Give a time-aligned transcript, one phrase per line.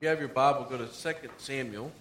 [0.00, 1.92] you have your Bible, go to 2 Samuel.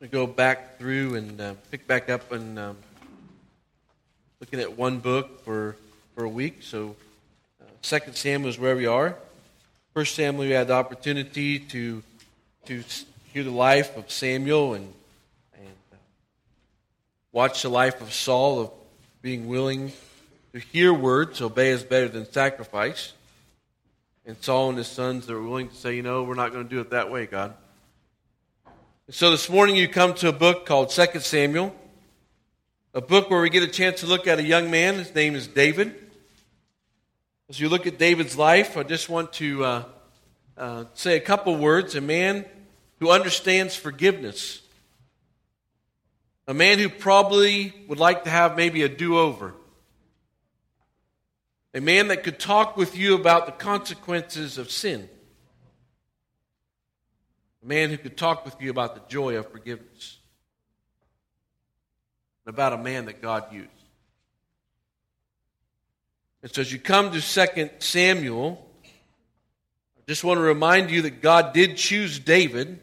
[0.00, 2.78] We go back through and uh, pick back up and um,
[4.40, 5.76] looking at one book for
[6.14, 6.62] for a week.
[6.62, 6.96] So,
[7.60, 9.16] uh, Second Samuel is where we are.
[9.92, 12.02] First Samuel, we had the opportunity to
[12.66, 12.82] to
[13.34, 14.94] hear the life of Samuel and
[17.36, 18.70] watch the life of Saul of
[19.20, 19.92] being willing
[20.54, 21.42] to hear words.
[21.42, 23.12] Obey is better than sacrifice.
[24.24, 26.64] And Saul and his sons that were willing to say, you know, we're not going
[26.64, 27.52] to do it that way, God.
[29.06, 31.76] And So this morning you come to a book called 2 Samuel,
[32.94, 34.94] a book where we get a chance to look at a young man.
[34.94, 35.94] His name is David.
[37.50, 39.84] As you look at David's life, I just want to uh,
[40.56, 41.96] uh, say a couple words.
[41.96, 42.46] A man
[42.98, 44.62] who understands forgiveness,
[46.46, 49.54] a man who probably would like to have maybe a do over,
[51.74, 55.08] a man that could talk with you about the consequences of sin.
[57.62, 60.18] A man who could talk with you about the joy of forgiveness.
[62.44, 63.68] And about a man that God used.
[66.42, 71.20] And so as you come to 2 Samuel, I just want to remind you that
[71.20, 72.78] God did choose David.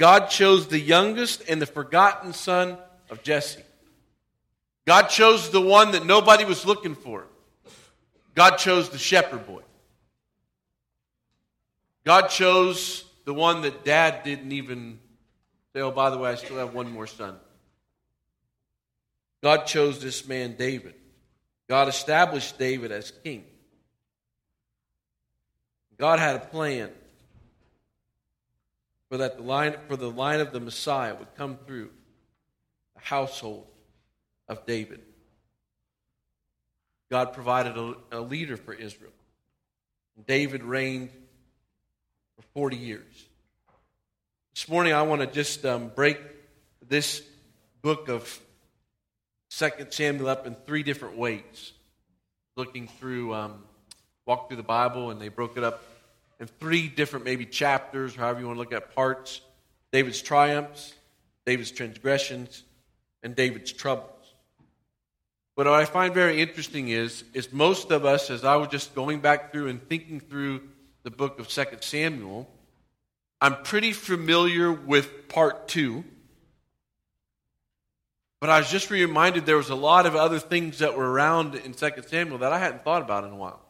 [0.00, 2.78] God chose the youngest and the forgotten son
[3.10, 3.60] of Jesse.
[4.86, 7.26] God chose the one that nobody was looking for.
[8.34, 9.60] God chose the shepherd boy.
[12.06, 14.98] God chose the one that dad didn't even
[15.74, 17.36] say, oh, by the way, I still have one more son.
[19.42, 20.94] God chose this man, David.
[21.68, 23.44] God established David as king.
[25.98, 26.90] God had a plan
[29.10, 31.90] for that the line for the line of the Messiah would come through
[32.94, 33.66] the household
[34.48, 35.00] of David.
[37.10, 39.10] God provided a, a leader for Israel.
[40.26, 41.10] David reigned
[42.36, 43.26] for 40 years.
[44.54, 46.18] This morning, I want to just um, break
[46.86, 47.22] this
[47.82, 48.40] book of
[49.48, 51.72] Second Samuel up in three different ways.
[52.56, 53.62] Looking through, um,
[54.26, 55.82] walk through the Bible, and they broke it up
[56.40, 59.42] in three different maybe chapters, or however you want to look at parts.
[59.92, 60.94] David's triumphs,
[61.44, 62.64] David's transgressions,
[63.22, 64.06] and David's troubles.
[65.56, 68.94] But what I find very interesting is, is most of us, as I was just
[68.94, 70.62] going back through and thinking through
[71.02, 72.48] the book of Second Samuel,
[73.42, 76.04] I'm pretty familiar with part two.
[78.40, 81.56] But I was just reminded there was a lot of other things that were around
[81.56, 83.60] in Second Samuel that I hadn't thought about in a while.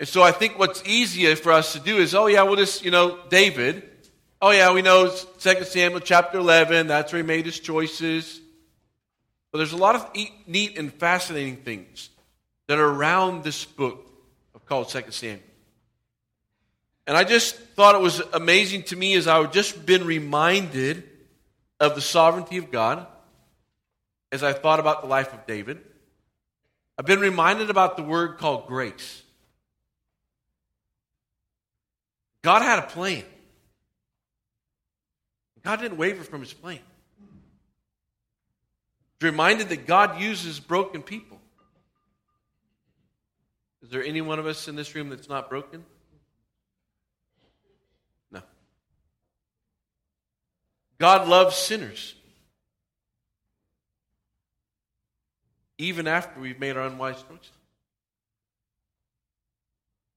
[0.00, 2.82] And so I think what's easier for us to do is, oh yeah, well this,
[2.82, 3.86] you know, David.
[4.40, 8.40] Oh yeah, we know Second Samuel chapter 11, that's where he made his choices.
[9.52, 10.10] But there's a lot of
[10.46, 12.08] neat and fascinating things
[12.66, 14.10] that are around this book
[14.54, 15.40] of called Second Samuel.
[17.06, 21.02] And I just thought it was amazing to me as I had just been reminded
[21.78, 23.06] of the sovereignty of God
[24.32, 25.78] as I thought about the life of David.
[26.96, 29.22] I've been reminded about the word called grace.
[32.42, 33.24] God had a plan.
[35.62, 36.78] God didn't waver from his plan.
[39.18, 41.38] He's Reminded that God uses broken people.
[43.82, 45.84] Is there any one of us in this room that's not broken?
[48.30, 48.40] No.
[50.98, 52.14] God loves sinners.
[55.76, 57.50] Even after we've made our unwise choices.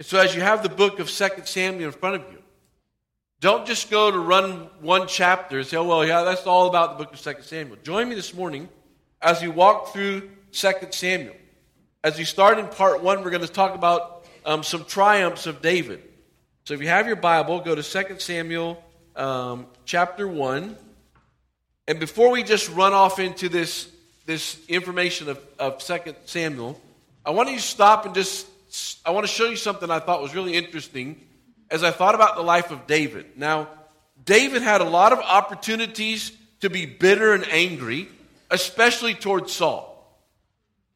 [0.03, 2.40] And so as you have the book of 2 Samuel in front of you,
[3.40, 6.97] don't just go to run one chapter and say, oh, well, yeah, that's all about
[6.97, 7.78] the book of 2 Samuel.
[7.84, 8.68] Join me this morning
[9.22, 11.34] as we walk through 2 Samuel.
[12.03, 15.61] As we start in part one, we're going to talk about um, some triumphs of
[15.61, 16.03] David.
[16.66, 18.84] So if you have your Bible, go to 2 Samuel
[19.16, 20.76] um, chapter 1.
[21.88, 23.90] And before we just run off into this,
[24.26, 26.78] this information of, of 2 Samuel,
[27.26, 28.47] I want you to stop and just,
[29.05, 31.22] I want to show you something I thought was really interesting
[31.70, 33.37] as I thought about the life of David.
[33.37, 33.67] Now,
[34.25, 36.31] David had a lot of opportunities
[36.61, 38.08] to be bitter and angry,
[38.49, 39.90] especially towards Saul.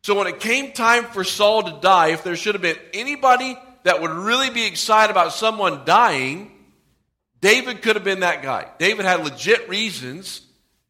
[0.03, 3.57] So when it came time for Saul to die, if there should have been anybody
[3.83, 6.51] that would really be excited about someone dying,
[7.41, 8.67] David could have been that guy.
[8.79, 10.41] David had legit reasons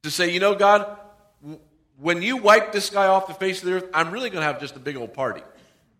[0.04, 0.98] to say, you know, God,
[2.00, 4.48] when you wipe this guy off the face of the earth, I'm really going to
[4.48, 5.42] have just a big old party.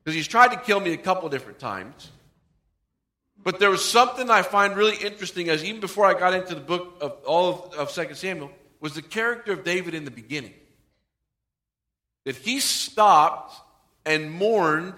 [0.08, 2.12] Because he's tried to kill me a couple different times.
[3.44, 6.62] But there was something I find really interesting as even before I got into the
[6.62, 8.50] book of all of, of 2 Samuel,
[8.80, 10.54] was the character of David in the beginning.
[12.24, 13.54] That he stopped
[14.06, 14.94] and mourned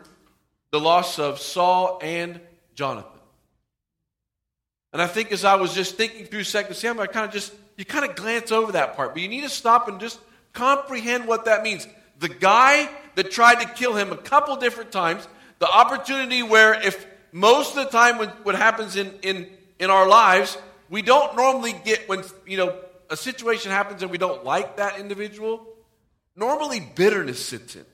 [0.70, 2.40] the loss of Saul and
[2.76, 3.10] Jonathan.
[4.94, 7.52] And I think as I was just thinking through 2 Samuel, I kind of just,
[7.78, 10.20] you kind of glance over that part, but you need to stop and just
[10.54, 11.88] comprehend what that means.
[12.20, 15.28] The guy that tried to kill him a couple different times,
[15.60, 19.48] the opportunity where if most of the time what happens in, in,
[19.80, 20.58] in our lives,
[20.90, 22.78] we don't normally get when, you know,
[23.10, 25.66] a situation happens and we don't like that individual,
[26.36, 27.86] normally bitterness sits in.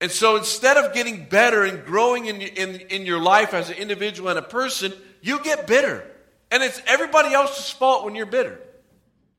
[0.00, 3.76] And so instead of getting better and growing in, in, in your life as an
[3.76, 6.08] individual and a person, you get bitter.
[6.50, 8.60] And it's everybody else's fault when you're bitter.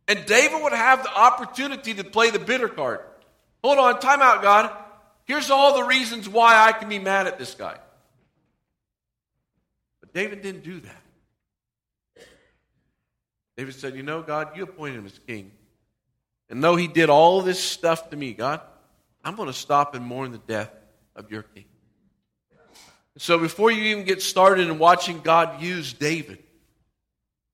[0.10, 3.02] And David would have the opportunity to play the bitter card.
[3.64, 4.76] Hold on, time out, God.
[5.26, 7.78] Here's all the reasons why I can be mad at this guy.
[10.00, 12.26] But David didn't do that.
[13.56, 15.52] David said, You know, God, you appointed him as king.
[16.50, 18.62] And though he did all this stuff to me, God,
[19.24, 20.72] I'm going to stop and mourn the death
[21.16, 21.66] of your king.
[23.18, 26.42] So before you even get started in watching God use David,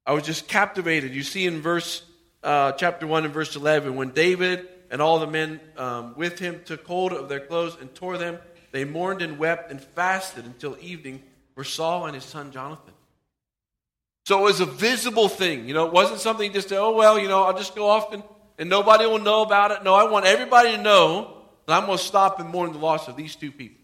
[0.06, 1.13] I was just captivated.
[1.13, 2.02] You see in verse
[2.45, 6.62] uh, chapter 1 and verse 11, when David and all the men um, with him
[6.63, 8.38] took hold of their clothes and tore them,
[8.71, 11.24] they mourned and wept and fasted until evening
[11.56, 12.94] for Saul and his son Jonathan.
[14.27, 15.68] So it was a visible thing.
[15.68, 18.24] You know, it wasn't something just, oh, well, you know, I'll just go off and,
[18.59, 19.83] and nobody will know about it.
[19.83, 23.07] No, I want everybody to know that I'm going to stop and mourn the loss
[23.07, 23.81] of these two people.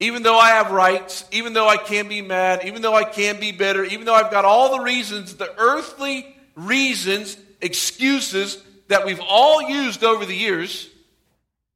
[0.00, 3.40] Even though I have rights, even though I can be mad, even though I can
[3.40, 9.20] be bitter, even though I've got all the reasons, the earthly reasons, excuses that we've
[9.20, 10.88] all used over the years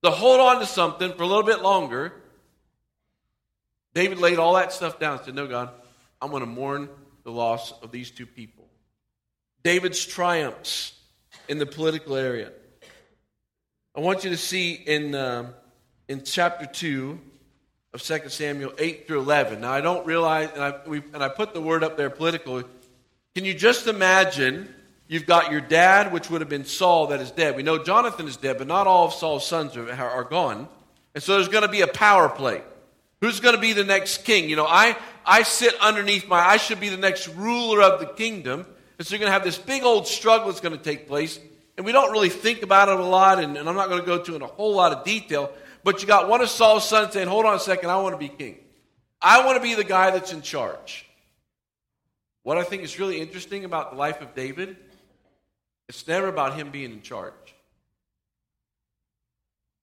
[0.02, 2.12] to hold on to something for a little bit longer,
[3.94, 5.70] David laid all that stuff down and said, No, God,
[6.20, 6.88] I'm going to mourn
[7.25, 8.67] the loss of these two people.
[9.62, 10.99] David's triumphs
[11.49, 12.50] in the political area.
[13.94, 15.52] I want you to see in, uh,
[16.08, 17.20] in chapter 2
[17.93, 19.61] of 2 Samuel 8 through 11.
[19.61, 20.81] Now, I don't realize, and I,
[21.12, 22.62] and I put the word up there political.
[23.34, 24.73] Can you just imagine
[25.08, 27.56] you've got your dad, which would have been Saul, that is dead?
[27.56, 30.69] We know Jonathan is dead, but not all of Saul's sons are, are gone.
[31.14, 32.62] And so there's going to be a power play.
[33.23, 34.50] Who's going to be the next king?
[34.50, 38.06] You know, I, I sit underneath my, I should be the next ruler of the
[38.06, 38.67] kingdom.
[38.99, 41.38] And so you're going to have this big old struggle that's going to take place.
[41.76, 44.06] And we don't really think about it a lot, and, and I'm not going to
[44.06, 45.52] go to in a whole lot of detail.
[45.84, 48.19] But you got one of Saul's sons saying, Hold on a second, I want to
[48.19, 48.58] be king.
[49.20, 51.08] I want to be the guy that's in charge.
[52.43, 54.77] What I think is really interesting about the life of David,
[55.89, 57.33] it's never about him being in charge.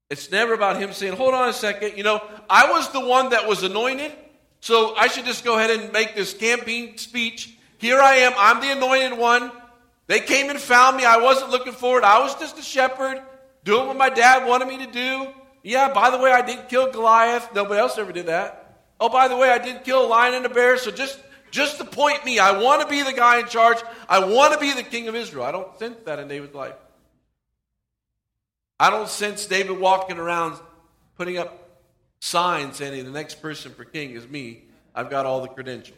[0.10, 3.30] It's never about him saying, Hold on a second, you know, I was the one
[3.30, 4.12] that was anointed,
[4.60, 7.56] so I should just go ahead and make this campaign speech.
[7.78, 9.52] Here I am, I'm the anointed one.
[10.08, 11.06] They came and found me.
[11.06, 12.04] I wasn't looking for it.
[12.04, 13.22] I was just a shepherd
[13.64, 15.28] doing what my dad wanted me to do.
[15.62, 17.54] Yeah, by the way, I didn't kill Goliath.
[17.54, 18.82] Nobody else ever did that.
[19.00, 20.78] Oh, by the way, I did kill a lion and a bear.
[20.80, 21.20] So just,
[21.52, 23.78] just to point me, I want to be the guy in charge.
[24.08, 25.46] I want to be the king of Israel.
[25.46, 26.76] I don't sense that in David's life.
[28.80, 30.58] I don't sense David walking around
[31.18, 31.70] putting up
[32.22, 34.64] signs saying the next person for king is me.
[34.96, 35.98] I've got all the credentials.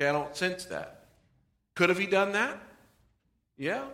[0.00, 1.04] Okay, I don't sense that.
[1.74, 2.58] Could have he done that?
[3.56, 3.84] Yeah.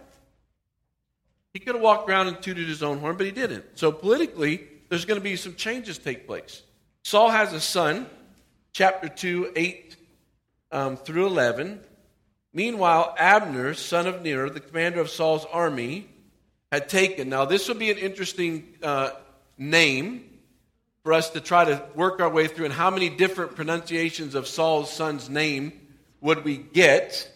[1.53, 3.65] He could have walked around and tooted his own horn, but he didn't.
[3.75, 6.63] So politically, there's going to be some changes take place.
[7.03, 8.07] Saul has a son,
[8.73, 9.96] chapter 2, 8
[10.73, 11.81] um, through 11.
[12.53, 16.09] Meanwhile, Abner, son of Ner, the commander of Saul's army,
[16.73, 17.29] had taken.
[17.29, 19.11] Now, this would be an interesting uh,
[19.59, 20.25] name
[21.03, 24.49] for us to try to work our way through, and how many different pronunciations of
[24.49, 25.73] Saul's son's name
[26.21, 27.31] would we get?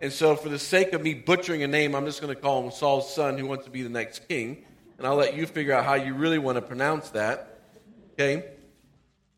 [0.00, 2.64] And so, for the sake of me butchering a name, I'm just going to call
[2.64, 4.64] him Saul's son who wants to be the next king.
[4.98, 7.60] And I'll let you figure out how you really want to pronounce that.
[8.12, 8.44] Okay?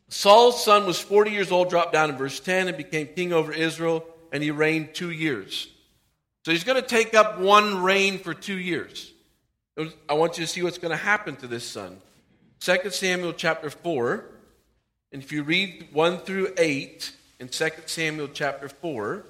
[0.09, 3.51] Saul's son was 40 years old, dropped down in verse 10, and became king over
[3.51, 5.67] Israel, and he reigned two years.
[6.45, 9.11] So he's going to take up one reign for two years.
[10.09, 11.97] I want you to see what's going to happen to this son.
[12.61, 14.23] 2 Samuel chapter 4,
[15.11, 19.25] and if you read 1 through 8 in 2 Samuel chapter 4,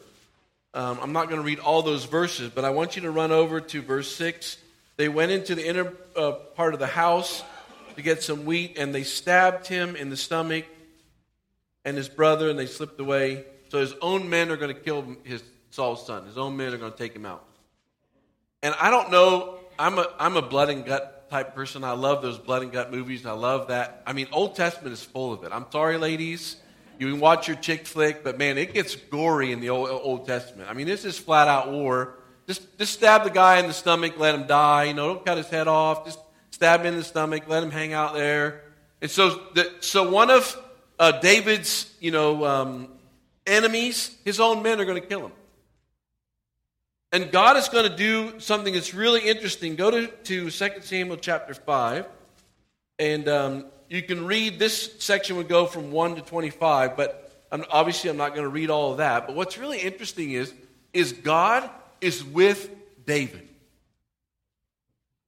[0.73, 3.31] um, I'm not going to read all those verses, but I want you to run
[3.31, 4.57] over to verse 6.
[4.95, 7.43] They went into the inner uh, part of the house
[7.97, 10.65] to get some wheat, and they stabbed him in the stomach
[11.83, 13.43] and his brother, and they slipped away.
[13.69, 16.25] So his own men are going to kill his Saul's son.
[16.25, 17.43] His own men are going to take him out.
[18.63, 19.59] And I don't know.
[19.77, 21.83] I'm a I'm a blood and gut type person.
[21.83, 23.25] I love those blood and gut movies.
[23.25, 24.01] I love that.
[24.07, 25.51] I mean, Old Testament is full of it.
[25.51, 26.57] I'm sorry, ladies.
[26.99, 30.25] You can watch your chick flick, but man, it gets gory in the Old, Old
[30.25, 30.69] Testament.
[30.69, 32.15] I mean, this is flat out war.
[32.47, 34.85] Just, just stab the guy in the stomach, let him die.
[34.85, 36.05] You know, don't cut his head off.
[36.05, 36.19] Just
[36.57, 38.63] stab him in the stomach, let him hang out there.
[38.99, 40.59] And so, the, so one of
[40.97, 42.87] uh, David's, you know, um,
[43.45, 45.33] enemies, his own men are going to kill him.
[47.11, 49.75] And God is going to do something that's really interesting.
[49.75, 52.07] Go to, to 2 Samuel chapter 5,
[52.97, 57.65] and um, you can read this section would go from 1 to 25, but I'm,
[57.69, 59.27] obviously I'm not going to read all of that.
[59.27, 60.51] But what's really interesting is,
[60.91, 61.69] is God
[62.01, 62.67] is with
[63.05, 63.46] David.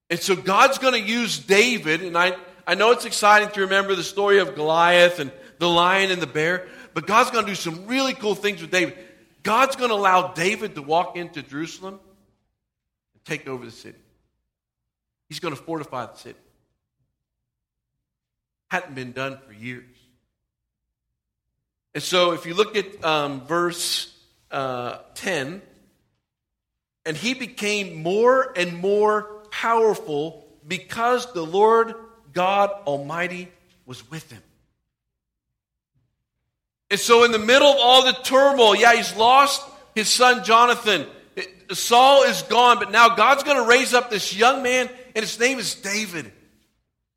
[0.10, 2.36] And so God's going to use David, and I,
[2.66, 6.28] I know it's exciting to remember the story of Goliath and the lion and the
[6.28, 8.98] bear, but God's going to do some really cool things with David.
[9.44, 12.00] God's going to allow David to walk into Jerusalem
[13.14, 13.98] and take over the city.
[15.28, 16.40] He's going to fortify the city.
[18.70, 19.86] Hadn't been done for years.
[21.94, 24.16] And so if you look at um, verse
[24.52, 25.62] uh, 10,
[27.06, 31.96] and he became more and more powerful because the Lord
[32.34, 33.50] God Almighty
[33.86, 34.42] was with him.
[36.92, 39.64] And so, in the middle of all the turmoil, yeah, he's lost
[39.96, 41.06] his son Jonathan.
[41.72, 45.40] Saul is gone, but now God's going to raise up this young man, and his
[45.40, 46.32] name is David.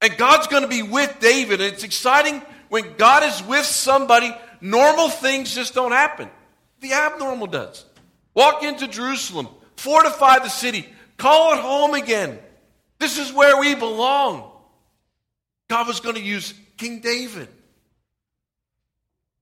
[0.03, 1.61] And God's going to be with David.
[1.61, 6.29] And it's exciting when God is with somebody, normal things just don't happen.
[6.81, 7.85] The abnormal does.
[8.35, 10.89] Walk into Jerusalem, fortify the city,
[11.23, 12.37] call it home again.
[12.99, 14.51] This is where we belong.
[15.69, 17.49] God was going to use King David.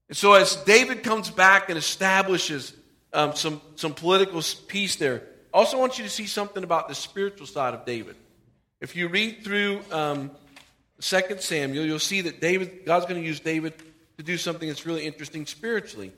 [0.08, 2.74] And so, as David comes back and establishes
[3.14, 5.22] um, some, some political peace there,
[5.54, 8.16] I also want you to see something about the spiritual side of David.
[8.80, 10.30] If you read through um,
[11.00, 13.72] 2 Samuel, you'll see that David, God's going to use David
[14.18, 16.12] to do something that's really interesting spiritually.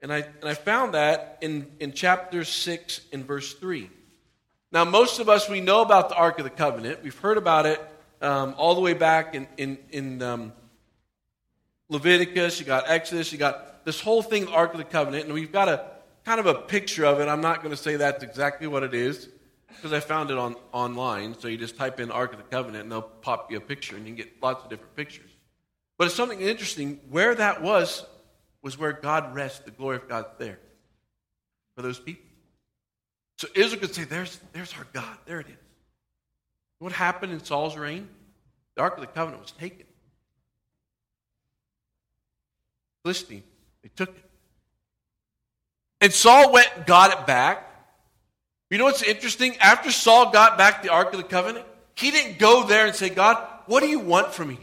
[0.00, 3.90] And I, and I found that in, in chapter 6 and verse 3.
[4.72, 7.02] Now, most of us, we know about the Ark of the Covenant.
[7.02, 7.80] We've heard about it
[8.20, 10.52] um, all the way back in, in, in um,
[11.88, 15.34] Leviticus, you got Exodus, you got this whole thing, the Ark of the Covenant, and
[15.34, 15.84] we've got a
[16.24, 17.28] kind of a picture of it.
[17.28, 19.28] I'm not going to say that's exactly what it is
[19.68, 21.38] because I found it on online.
[21.38, 23.94] So you just type in Ark of the Covenant and they'll pop you a picture
[23.94, 25.30] and you can get lots of different pictures.
[25.98, 26.98] But it's something interesting.
[27.08, 28.04] Where that was,
[28.62, 29.60] was where God rests.
[29.60, 30.58] The glory of God's there
[31.76, 32.25] for those people.
[33.38, 35.16] So Israel could say, there's, there's our God.
[35.26, 35.54] There it is.
[36.78, 38.08] What happened in Saul's reign?
[38.74, 39.86] The Ark of the Covenant was taken.
[43.02, 43.42] Philistine.
[43.82, 44.24] They took it.
[46.00, 47.62] And Saul went and got it back.
[48.70, 49.56] You know what's interesting?
[49.58, 51.64] After Saul got back the Ark of the Covenant,
[51.94, 54.58] he didn't go there and say, God, what do you want from me?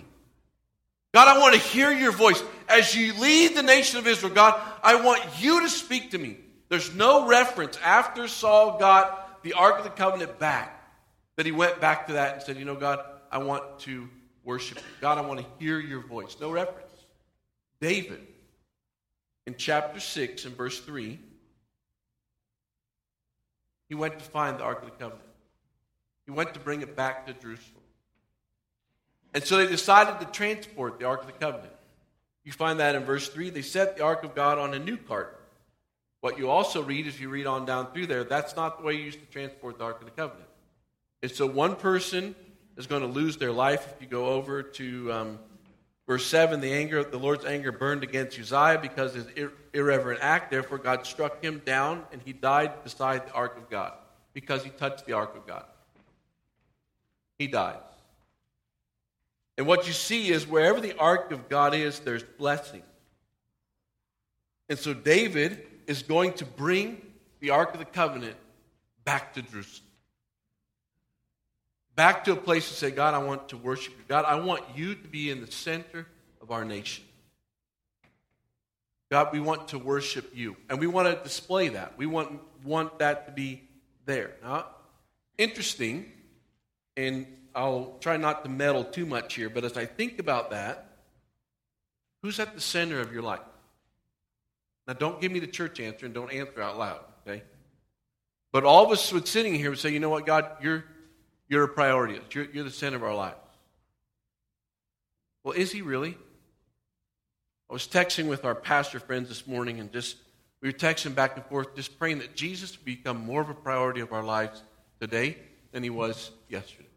[1.14, 2.44] God, I want to hear your voice.
[2.68, 6.38] As you lead the nation of Israel, God, I want you to speak to me.
[6.74, 10.84] There's no reference after Saul got the Ark of the Covenant back
[11.36, 13.00] that he went back to that and said, You know, God,
[13.32, 14.10] I want to
[14.44, 14.84] worship you.
[15.00, 16.36] God, I want to hear your voice.
[16.42, 16.90] No reference.
[17.80, 18.26] David
[19.46, 21.20] in chapter 6 and verse 3,
[23.88, 25.30] he went to find the Ark of the Covenant.
[26.26, 27.84] He went to bring it back to Jerusalem.
[29.36, 31.74] And so they decided to transport the Ark of the Covenant.
[32.44, 33.52] You find that in verse 3.
[33.52, 35.40] They set the Ark of God on a new cart.
[36.24, 38.94] What you also read, if you read on down through there, that's not the way
[38.94, 40.48] you used to transport the Ark of the Covenant.
[41.22, 42.34] And so one person
[42.78, 45.40] is going to lose their life if you go over to um,
[46.08, 50.50] Verse 7 the anger the Lord's anger burned against Uzziah because of his irreverent act.
[50.50, 53.92] Therefore, God struck him down, and he died beside the ark of God
[54.34, 55.66] because he touched the ark of God.
[57.38, 57.80] He died.
[59.58, 62.84] And what you see is wherever the ark of God is, there's blessing.
[64.70, 67.02] And so David is going to bring
[67.40, 68.36] the ark of the covenant
[69.04, 69.88] back to Jerusalem
[71.96, 74.04] back to a place to say, God, I want to worship you.
[74.08, 76.08] God, I want you to be in the center
[76.42, 77.04] of our nation.
[79.12, 80.56] God, we want to worship you.
[80.70, 81.98] And we want to display that.
[81.98, 83.64] We want, want that to be
[84.06, 84.32] there.
[84.42, 84.66] Now,
[85.38, 86.12] interesting,
[86.98, 90.98] and I'll try not to meddle too much here, but as I think about that,
[92.24, 93.42] who's at the center of your life?
[94.88, 97.44] Now, don't give me the church answer and don't answer out loud, okay?
[98.52, 100.86] But all of us would sitting here would say, you know what, God, you're
[101.50, 102.20] you're a priority.
[102.32, 103.38] You're, you're the center of our lives.
[105.44, 106.18] Well, is he really?
[107.70, 110.18] I was texting with our pastor friends this morning and just
[110.62, 113.54] we were texting back and forth, just praying that Jesus would become more of a
[113.54, 114.64] priority of our lives
[115.02, 115.38] today
[115.74, 116.88] than he was yesterday.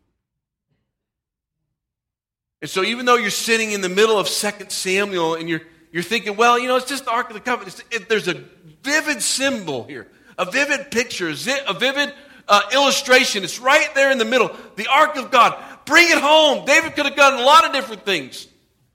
[2.62, 5.62] And so even though you're sitting in the middle of 2 Samuel and you're
[5.96, 7.82] You're thinking, well, you know, it's just the Ark of the Covenant.
[7.90, 8.34] It, there's a
[8.82, 12.12] vivid symbol here, a vivid picture, a vivid
[12.46, 13.44] uh, illustration.
[13.44, 14.54] It's right there in the middle.
[14.76, 15.56] The Ark of God.
[15.86, 16.66] Bring it home.
[16.66, 18.46] David could have done a lot of different things.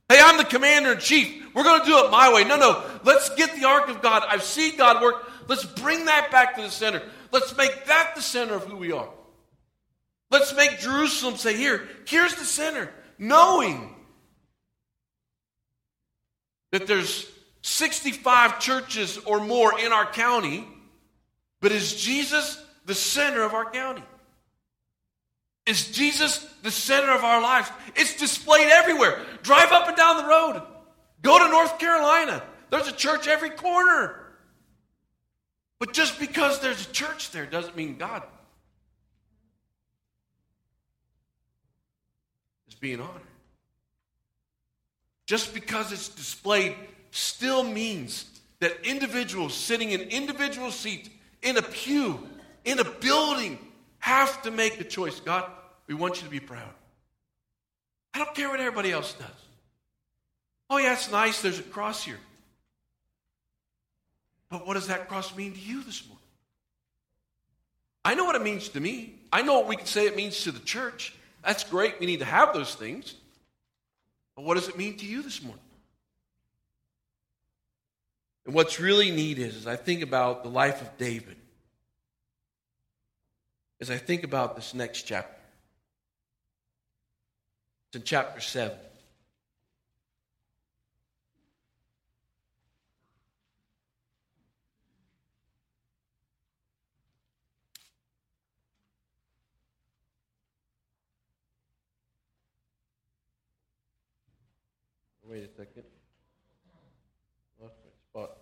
[0.09, 1.43] Hey, I'm the commander in chief.
[1.55, 2.43] We're going to do it my way.
[2.43, 2.83] No, no.
[3.03, 4.21] Let's get the Ark of God.
[4.29, 5.27] I've seen God work.
[5.47, 7.01] Let's bring that back to the center.
[7.31, 9.09] Let's make that the center of who we are.
[10.29, 12.91] Let's make Jerusalem say, here, here's the center.
[13.17, 13.95] Knowing
[16.71, 17.29] that there's
[17.61, 20.67] 65 churches or more in our county,
[21.59, 24.03] but is Jesus the center of our county?
[25.67, 27.69] Is Jesus the center of our lives?
[27.95, 29.21] It's displayed everywhere.
[29.43, 30.63] Drive up and down the road.
[31.21, 32.41] Go to North Carolina.
[32.71, 34.17] There's a church every corner.
[35.77, 38.23] But just because there's a church there doesn't mean God
[42.67, 43.21] is being honored.
[45.31, 46.75] Just because it's displayed
[47.11, 48.25] still means
[48.59, 51.09] that individuals sitting in individual seats
[51.41, 52.27] in a pew,
[52.65, 53.57] in a building,
[53.99, 55.21] have to make the choice.
[55.21, 55.49] God,
[55.87, 56.67] we want you to be proud.
[58.13, 59.29] I don't care what everybody else does.
[60.69, 61.41] Oh, yeah, it's nice.
[61.41, 62.19] There's a cross here.
[64.49, 66.25] But what does that cross mean to you this morning?
[68.03, 69.15] I know what it means to me.
[69.31, 71.15] I know what we can say it means to the church.
[71.41, 72.01] That's great.
[72.01, 73.15] We need to have those things.
[74.41, 75.61] But what does it mean to you this morning?
[78.47, 81.35] And what's really neat is, as I think about the life of David,
[83.79, 85.39] as I think about this next chapter,
[87.89, 88.75] it's in chapter 7.
[105.31, 105.83] Wait a second.
[107.61, 108.37] Lost my spot.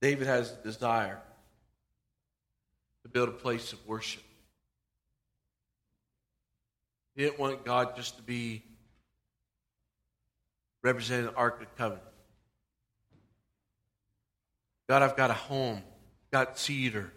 [0.00, 1.20] David has a desire
[3.02, 4.22] to build a place of worship.
[7.16, 8.62] He didn't want God just to be
[10.84, 12.11] represented in the Ark of the Covenant.
[14.88, 15.82] God, I've got a home,
[16.32, 17.12] got cedar,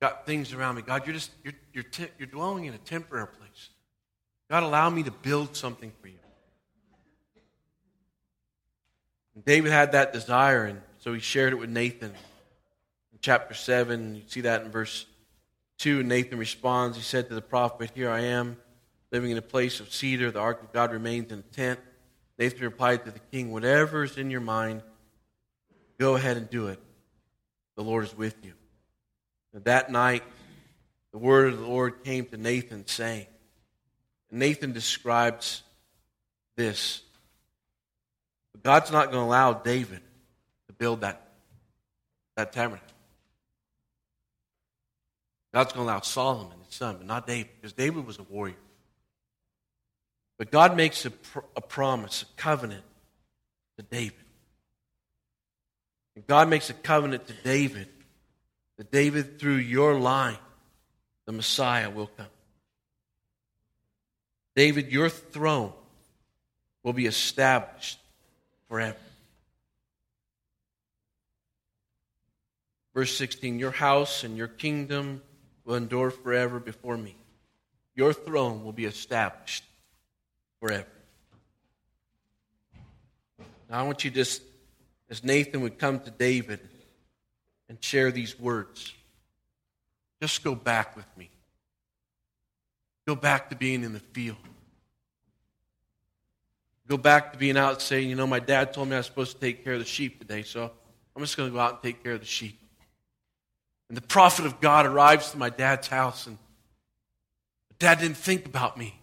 [0.00, 0.82] got things around me.
[0.82, 3.70] God, you're just you're you're, te- you're dwelling in a temporary place.
[4.50, 6.18] God, allow me to build something for you.
[9.34, 12.10] And David had that desire, and so he shared it with Nathan.
[13.12, 15.06] In chapter 7, you see that in verse
[15.78, 16.02] 2.
[16.02, 16.96] Nathan responds.
[16.96, 18.56] He said to the prophet, Here I am,
[19.10, 20.30] living in a place of cedar.
[20.30, 21.80] The ark of God remains in a tent.
[22.38, 24.82] Nathan replied to the king, Whatever is in your mind,
[25.98, 26.80] Go ahead and do it.
[27.76, 28.52] The Lord is with you.
[29.52, 30.22] And that night,
[31.12, 33.26] the word of the Lord came to Nathan, saying,
[34.30, 35.62] Nathan describes
[36.56, 37.02] this.
[38.52, 40.00] But God's not going to allow David
[40.66, 41.22] to build that,
[42.36, 42.88] that tabernacle.
[45.52, 48.56] God's going to allow Solomon, his son, but not David, because David was a warrior.
[50.36, 52.82] But God makes a, pr- a promise, a covenant
[53.78, 54.23] to David.
[56.14, 57.88] And God makes a covenant to David
[58.76, 60.38] that David, through your line,
[61.26, 62.26] the Messiah will come.
[64.56, 65.72] David, your throne
[66.82, 67.98] will be established
[68.68, 68.96] forever.
[72.94, 75.22] Verse 16 Your house and your kingdom
[75.64, 77.16] will endure forever before me.
[77.96, 79.64] Your throne will be established
[80.60, 80.86] forever.
[83.70, 84.42] Now, I want you to just
[85.14, 86.58] as Nathan would come to David
[87.68, 88.92] and share these words.
[90.20, 91.30] Just go back with me.
[93.06, 94.36] Go back to being in the field.
[96.88, 99.34] Go back to being out saying, you know, my dad told me I was supposed
[99.34, 100.68] to take care of the sheep today, so
[101.14, 102.58] I'm just going to go out and take care of the sheep.
[103.88, 106.38] And the prophet of God arrives to my dad's house, and
[107.78, 108.98] dad didn't think about me.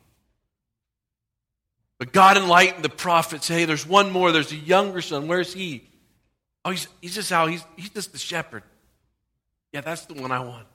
[2.00, 5.30] But God enlightened the prophet, say, hey, there's one more, there's a younger son.
[5.30, 5.88] Where's he?
[6.64, 8.64] Oh, he's, he's just how he's, he's just the shepherd.
[9.72, 10.68] Yeah, that's the one I want.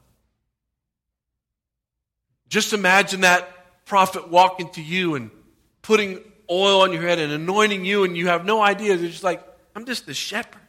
[2.49, 5.31] Just imagine that prophet walking to you and
[5.83, 6.21] putting
[6.51, 8.97] oil on your head and anointing you, and you have no idea.
[8.97, 9.43] They're just like,
[9.75, 10.61] I'm just the shepherd.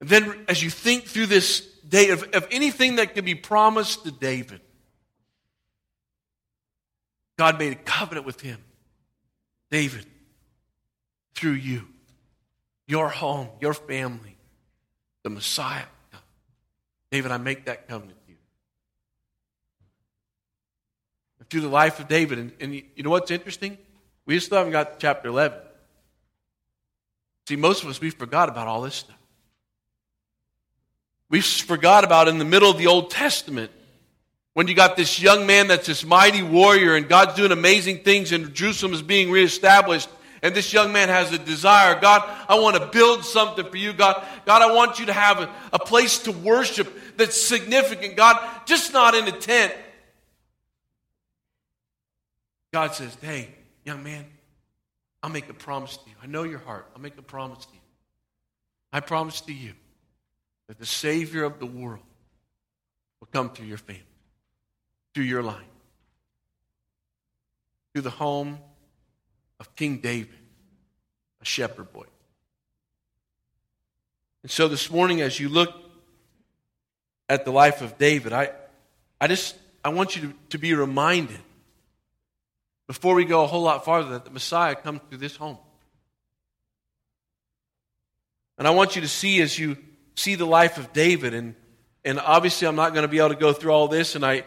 [0.00, 4.04] And then, as you think through this day of, of anything that could be promised
[4.04, 4.60] to David,
[7.36, 8.58] God made a covenant with him.
[9.70, 10.06] David,
[11.34, 11.86] through you
[12.88, 14.36] your home, your family,
[15.22, 15.84] the Messiah.
[17.12, 18.36] David, I make that covenant with you.
[21.38, 23.78] And through the life of David, and, and you, you know what's interesting?
[24.26, 25.58] We still haven't got to chapter 11.
[27.46, 29.16] See, most of us, we forgot about all this stuff.
[31.30, 33.70] We forgot about in the middle of the Old Testament
[34.54, 38.32] when you got this young man that's this mighty warrior and God's doing amazing things
[38.32, 40.08] and Jerusalem is being reestablished
[40.42, 43.92] and this young man has a desire God, I want to build something for you.
[43.92, 48.16] God, God, I want you to have a, a place to worship that's significant.
[48.16, 49.74] God, just not in a tent.
[52.72, 53.48] God says, Hey,
[53.84, 54.24] young man,
[55.22, 56.16] I'll make a promise to you.
[56.22, 56.86] I know your heart.
[56.94, 57.80] I'll make a promise to you.
[58.92, 59.72] I promise to you
[60.68, 62.04] that the Savior of the world
[63.20, 64.02] will come through your family,
[65.14, 65.64] through your line,
[67.92, 68.58] through the home
[69.60, 70.38] of King David,
[71.40, 72.06] a shepherd boy.
[74.42, 75.74] And so this morning, as you look
[77.28, 78.50] at the life of David, I,
[79.20, 81.40] I just I want you to, to be reminded
[82.86, 85.58] before we go a whole lot farther that the Messiah comes through this home.
[88.56, 89.76] And I want you to see as you
[90.16, 91.54] see the life of David, and,
[92.04, 94.44] and obviously I'm not going to be able to go through all this, and I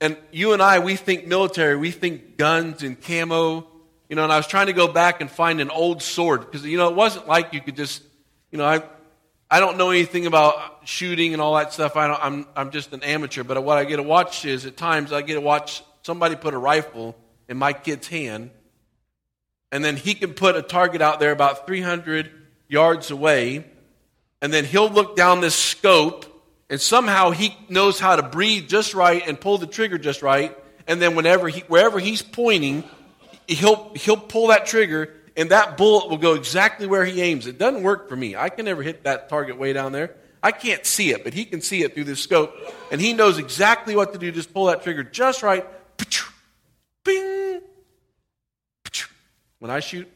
[0.00, 3.66] and you and I, we think military, we think guns and camo,
[4.08, 6.64] you know, and I was trying to go back and find an old sword, because,
[6.64, 8.02] you know, it wasn't like you could just,
[8.50, 8.82] you know, I,
[9.50, 11.96] I don't know anything about shooting and all that stuff.
[11.96, 14.76] I don't, I'm, I'm just an amateur, but what I get to watch is at
[14.76, 17.16] times I get to watch somebody put a rifle
[17.48, 18.50] in my kid's hand,
[19.70, 22.30] and then he can put a target out there about 300
[22.68, 23.64] yards away,
[24.40, 26.24] and then he'll look down this scope,
[26.70, 30.56] and somehow he knows how to breathe just right and pull the trigger just right,
[30.86, 32.84] and then whenever he, wherever he's pointing,
[33.48, 37.46] he'll, he'll pull that trigger, and that bullet will go exactly where he aims.
[37.46, 38.36] It doesn't work for me.
[38.36, 40.14] I can never hit that target way down there.
[40.42, 42.54] I can't see it, but he can see it through the scope,
[42.92, 44.30] and he knows exactly what to do.
[44.30, 45.66] Just pull that trigger just right.
[47.04, 47.60] Bing!
[49.58, 50.08] When I shoot,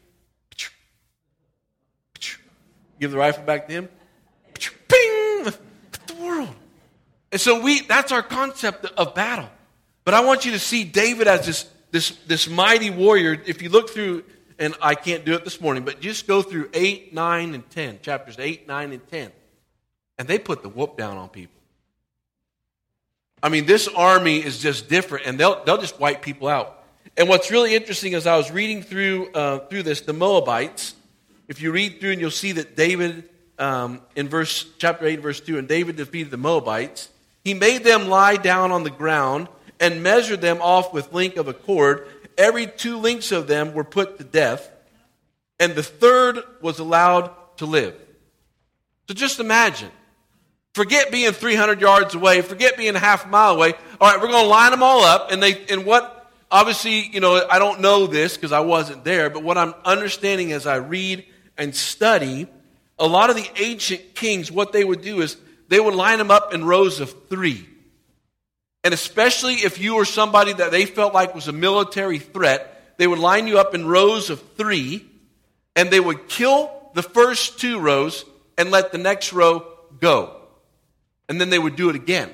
[2.99, 3.89] give the rifle back to him.
[4.87, 5.53] Bing!
[6.07, 6.55] The world.
[7.31, 9.49] And so we that's our concept of battle.
[10.05, 13.41] But I want you to see David as this this this mighty warrior.
[13.45, 14.25] If you look through
[14.59, 17.99] and I can't do it this morning, but just go through 8, 9, and 10,
[18.01, 19.31] chapters 8, 9, and 10.
[20.17, 21.59] And they put the whoop down on people.
[23.41, 26.83] I mean, this army is just different, and they'll, they'll just wipe people out.
[27.17, 30.95] And what's really interesting is I was reading through, uh, through this, the Moabites.
[31.47, 33.29] If you read through and you'll see that David,
[33.59, 37.09] um, in verse chapter 8, verse 2, and David defeated the Moabites,
[37.43, 39.49] he made them lie down on the ground
[39.79, 42.07] and measured them off with length of a cord
[42.37, 44.69] every two links of them were put to death,
[45.59, 47.95] and the third was allowed to live.
[49.07, 49.91] So just imagine.
[50.73, 52.41] Forget being 300 yards away.
[52.41, 53.73] Forget being a half mile away.
[54.01, 55.31] All right, we're going to line them all up.
[55.31, 59.29] And they, and what, obviously, you know, I don't know this because I wasn't there,
[59.29, 61.25] but what I'm understanding as I read
[61.57, 62.47] and study,
[62.97, 66.31] a lot of the ancient kings, what they would do is they would line them
[66.31, 67.69] up in rows of three.
[68.83, 73.07] And especially if you were somebody that they felt like was a military threat, they
[73.07, 75.05] would line you up in rows of three,
[75.75, 78.25] and they would kill the first two rows
[78.57, 79.65] and let the next row
[79.99, 80.35] go.
[81.29, 82.33] And then they would do it again.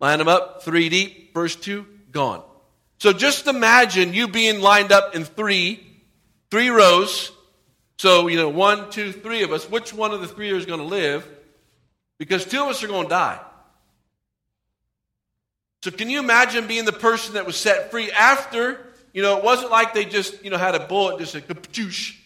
[0.00, 2.42] Line them up, three deep, first two, gone.
[2.98, 5.86] So just imagine you being lined up in three,
[6.50, 7.32] three rows.
[7.98, 9.68] So, you know, one, two, three of us.
[9.70, 11.28] Which one of the three is going to live?
[12.18, 13.40] Because two of us are going to die.
[15.82, 19.44] So can you imagine being the person that was set free after, you know, it
[19.44, 22.16] wasn't like they just, you know, had a bullet, just a kapoosh.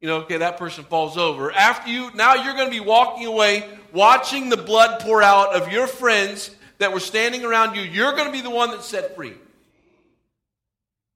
[0.00, 1.52] You know, okay, that person falls over.
[1.52, 5.70] After you, now you're going to be walking away, watching the blood pour out of
[5.70, 7.82] your friends that were standing around you.
[7.82, 9.34] You're going to be the one that's set free.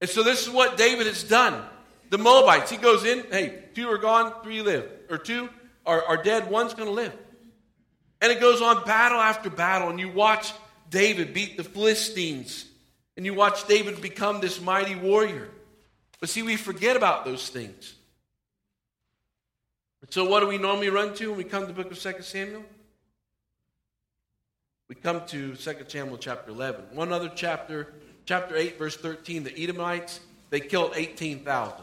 [0.03, 1.65] And so this is what David has done.
[2.11, 4.87] The Moabites, he goes in, hey, two are gone, three live.
[5.09, 5.49] Or two
[5.87, 7.13] are, are dead, one's going to live.
[8.21, 10.53] And it goes on battle after battle, and you watch
[10.95, 12.67] David beat the Philistines,
[13.17, 15.49] and you watch David become this mighty warrior.
[16.21, 17.97] But see, we forget about those things.
[20.11, 22.23] So, what do we normally run to when we come to the book of 2
[22.23, 22.63] Samuel?
[24.89, 26.85] We come to 2 Samuel chapter 11.
[26.93, 27.93] One other chapter,
[28.25, 31.77] chapter 8, verse 13, the Edomites, they killed 18,000.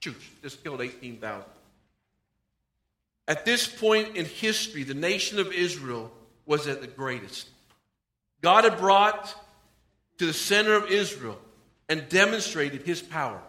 [0.00, 1.44] Just killed 18,000.
[3.28, 6.10] At this point in history, the nation of Israel
[6.46, 7.50] was at the greatest.
[8.44, 9.34] God had brought
[10.18, 11.38] to the center of Israel
[11.88, 13.40] and demonstrated his power.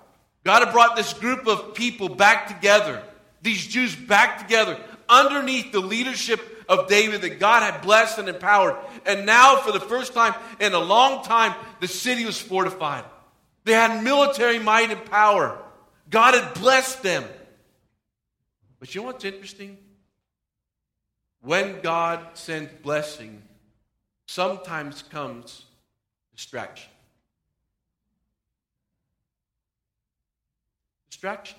[0.46, 3.04] God had brought this group of people back together,
[3.42, 4.80] these Jews back together,
[5.10, 8.78] underneath the leadership of David that God had blessed and empowered.
[9.06, 13.04] And now, for the first time in a long time, the city was fortified.
[13.66, 15.62] They had military might and power.
[16.10, 17.26] God had blessed them.
[18.80, 19.78] But you know what's interesting?
[21.42, 23.42] When God sends blessing,
[24.26, 25.66] sometimes comes
[26.34, 26.90] distraction.
[31.10, 31.58] Distraction.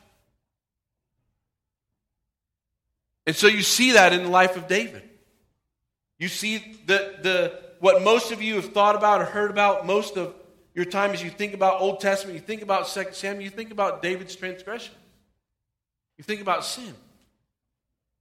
[3.26, 5.02] And so you see that in the life of David.
[6.18, 10.16] You see the, the, what most of you have thought about or heard about most
[10.16, 10.35] of
[10.74, 13.70] your time as you think about Old Testament, you think about 2 Samuel, you think
[13.70, 14.94] about David's transgression.
[16.18, 16.94] You think about sin.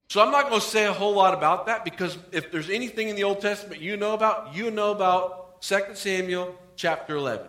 [0.07, 3.09] So I'm not going to say a whole lot about that because if there's anything
[3.09, 7.47] in the Old Testament you know about, you know about 2 Samuel chapter 11.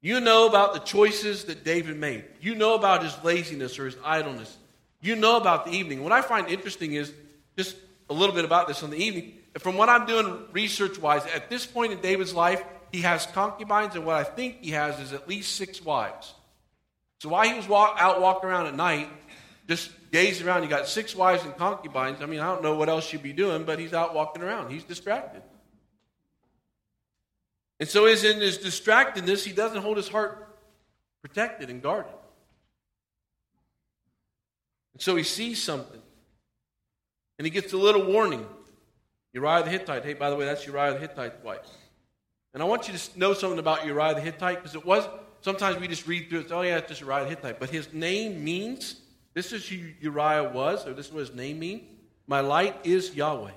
[0.00, 2.24] You know about the choices that David made.
[2.40, 4.56] You know about his laziness or his idleness.
[5.00, 6.02] You know about the evening.
[6.02, 7.12] What I find interesting is
[7.56, 7.76] just
[8.08, 9.34] a little bit about this on the evening.
[9.58, 13.94] From what I'm doing research wise, at this point in David's life, he has concubines,
[13.96, 16.32] and what I think he has is at least six wives.
[17.20, 19.08] So while he was walk, out walking around at night,
[19.68, 22.22] just gazing around, he got six wives and concubines.
[22.22, 24.70] I mean, I don't know what else you'd be doing, but he's out walking around.
[24.70, 25.42] He's distracted.
[27.78, 30.48] And so, as in his distractedness, he doesn't hold his heart
[31.22, 32.12] protected and guarded.
[34.94, 36.00] And so he sees something.
[37.38, 38.46] And he gets a little warning.
[39.32, 40.04] Uriah the Hittite.
[40.04, 41.68] Hey, by the way, that's Uriah the Hittite's wife.
[42.54, 45.06] And I want you to know something about Uriah the Hittite because it was,
[45.42, 47.60] sometimes we just read through it, oh, yeah, it's just Uriah the Hittite.
[47.60, 49.00] But his name means,
[49.38, 51.84] this is who Uriah was, or this is what his name means.
[52.26, 53.52] My light is Yahweh.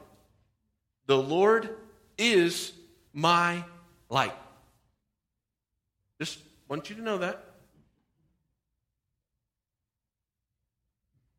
[1.08, 1.76] The Lord
[2.20, 2.72] is
[3.14, 3.64] my
[4.08, 4.36] light.
[6.20, 7.44] Just want you to know that.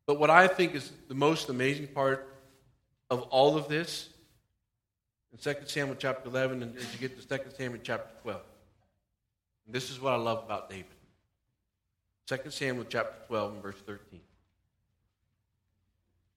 [0.07, 2.27] But what I think is the most amazing part
[3.09, 4.09] of all of this
[5.31, 8.41] in 2 Samuel chapter 11 and as you get to 2 Samuel chapter 12.
[9.67, 10.87] And this is what I love about David.
[12.27, 14.19] 2 Samuel chapter 12 and verse 13.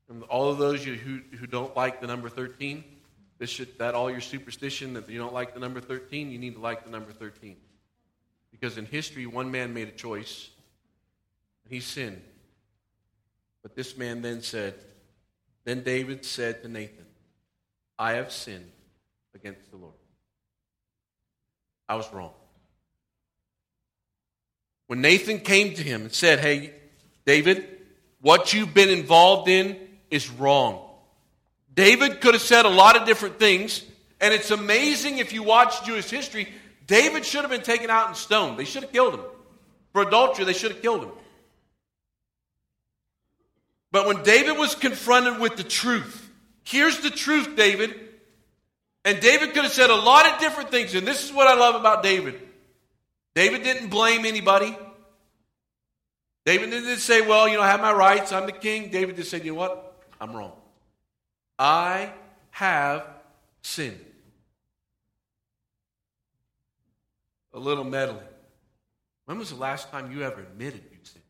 [0.09, 2.85] And all of those who, who don't like the number 13,
[3.39, 6.55] this should, that all your superstition that you don't like the number 13, you need
[6.55, 7.57] to like the number 13.
[8.51, 10.49] Because in history, one man made a choice,
[11.65, 12.23] and he sinned.
[13.63, 14.75] But this man then said,
[15.65, 17.05] Then David said to Nathan,
[17.99, 18.71] I have sinned
[19.35, 19.95] against the Lord.
[21.89, 22.33] I was wrong.
[24.87, 26.73] When Nathan came to him and said, Hey,
[27.25, 27.67] David,
[28.21, 29.77] what you've been involved in
[30.11, 30.83] is wrong.
[31.75, 33.83] David could have said a lot of different things,
[34.21, 36.49] and it's amazing if you watch Jewish history,
[36.87, 38.59] David should have been taken out and stoned.
[38.59, 39.21] They should have killed him.
[39.93, 41.11] For adultery, they should have killed him.
[43.93, 46.31] But when David was confronted with the truth,
[46.65, 47.95] here's the truth, David.
[49.05, 51.55] And David could have said a lot of different things, and this is what I
[51.55, 52.41] love about David.
[53.35, 54.77] David didn't blame anybody.
[56.45, 58.91] David didn't say, Well, you know, I have my rights, I'm the king.
[58.91, 59.86] David just said, You know what?
[60.21, 60.53] I'm wrong.
[61.59, 62.13] I
[62.51, 63.07] have
[63.63, 64.01] sinned.
[67.53, 68.21] A little meddling.
[69.27, 71.25] When was the last time you ever admitted you sinned?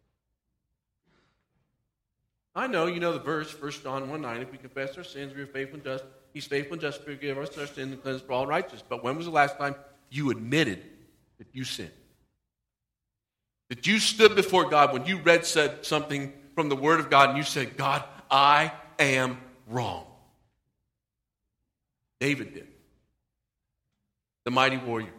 [2.54, 4.40] I know you know the verse, 1 John 1 9.
[4.40, 6.04] If we confess our sins, we are faithful and just.
[6.32, 8.82] He's faithful and just to forgive us our sins and cleanse us for all righteousness.
[8.86, 9.74] But when was the last time
[10.10, 10.82] you admitted
[11.38, 11.90] that you sinned?
[13.70, 17.30] That you stood before God when you read said something from the Word of God
[17.30, 20.06] and you said, God, I am wrong.
[22.20, 22.68] David did.
[24.44, 25.12] The mighty warrior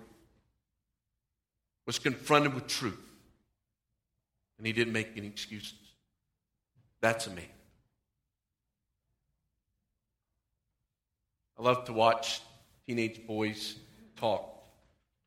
[1.85, 3.03] was confronted with truth.
[4.57, 5.77] And he didn't make any excuses.
[7.01, 7.45] That's a man.
[11.57, 12.41] I love to watch
[12.85, 13.75] teenage boys
[14.15, 14.45] talk.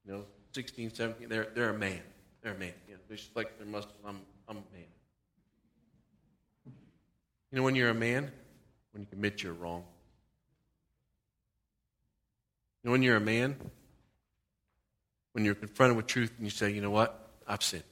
[0.05, 2.01] You know, 16, 17, they're, they're a man.
[2.43, 2.73] They're a man.
[2.89, 3.95] You know, they just like their muscles.
[4.05, 4.87] I'm, I'm a man.
[7.51, 8.31] You know when you're a man?
[8.93, 9.85] When you admit you're wrong.
[12.83, 13.57] You know when you're a man?
[15.33, 17.29] When you're confronted with truth and you say, you know what?
[17.47, 17.85] I've sinned.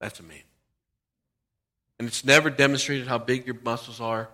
[0.00, 0.42] That's a man.
[1.98, 4.28] And it's never demonstrated how big your muscles are.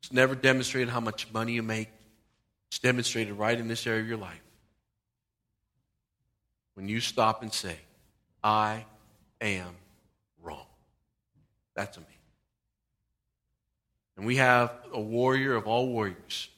[0.00, 1.88] It's never demonstrated how much money you make.
[2.68, 4.42] It's demonstrated right in this area of your life.
[6.74, 7.76] When you stop and say,
[8.42, 8.84] I
[9.40, 9.74] am
[10.42, 10.66] wrong.
[11.74, 12.06] That's a me.
[14.16, 16.48] And we have a warrior of all warriors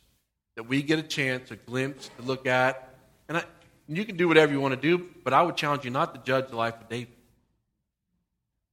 [0.57, 2.94] that we get a chance, a glimpse to look at.
[3.29, 3.44] And I,
[3.88, 6.21] you can do whatever you want to do, but I would challenge you not to
[6.21, 7.14] judge the life of David.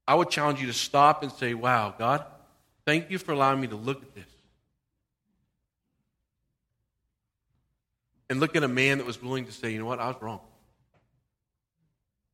[0.08, 2.26] I would challenge you to stop and say, Wow, God,
[2.86, 4.26] thank you for allowing me to look at this.
[8.30, 10.00] And look at a man that was willing to say, You know what?
[10.00, 10.42] I was wrong.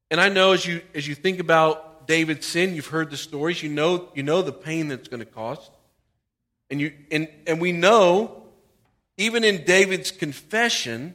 [0.10, 3.64] And I know as you, as you think about David's sin, you've heard the stories,
[3.64, 5.72] you know, you know the pain that's going to cost.
[6.72, 8.42] And you and and we know
[9.18, 11.14] even in David's confession,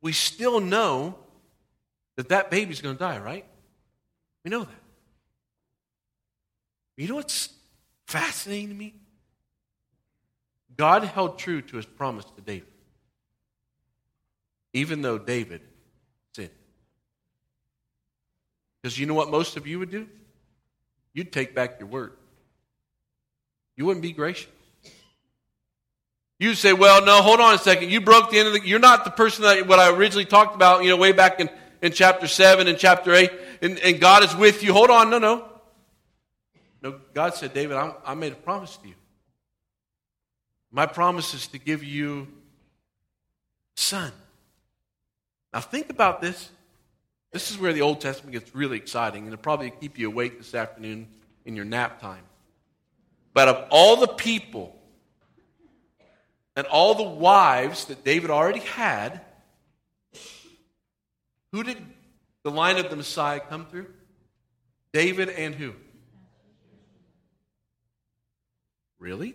[0.00, 1.16] we still know
[2.16, 3.44] that that baby's going to die, right?
[4.44, 4.80] We know that.
[6.96, 7.48] You know what's
[8.06, 8.94] fascinating to me?
[10.76, 12.68] God held true to his promise to David,
[14.72, 15.62] even though David
[16.34, 16.50] sinned.
[18.82, 20.06] Because you know what most of you would do?
[21.14, 22.12] You'd take back your word.
[23.76, 24.50] You wouldn't be gracious.
[26.44, 27.90] You'd say, well, no, hold on a second.
[27.90, 30.54] You broke the end of the, you're not the person that what I originally talked
[30.54, 31.48] about, you know, way back in,
[31.80, 34.74] in chapter 7 and chapter 8, and, and God is with you.
[34.74, 35.48] Hold on, no, no.
[36.82, 38.94] No, God said, David, I'm, I made a promise to you.
[40.70, 42.28] My promise is to give you
[43.76, 44.12] son.
[45.54, 46.50] Now think about this.
[47.32, 50.36] This is where the Old Testament gets really exciting, and it'll probably keep you awake
[50.36, 51.08] this afternoon
[51.46, 52.24] in your nap time.
[53.32, 54.78] But of all the people
[56.56, 59.20] and all the wives that David already had,
[61.52, 61.78] who did
[62.42, 63.86] the line of the Messiah come through?
[64.92, 65.72] David and who?
[68.98, 69.34] Really?